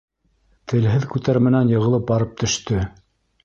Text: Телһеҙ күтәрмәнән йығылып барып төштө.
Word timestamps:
Телһеҙ 0.73 1.05
күтәрмәнән 1.11 1.71
йығылып 1.77 2.11
барып 2.11 2.35
төштө. 2.43 2.85